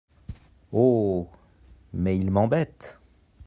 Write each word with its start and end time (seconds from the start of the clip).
Oh! 0.73 1.29
mais, 1.93 2.17
il 2.17 2.31
m’embête… 2.31 2.99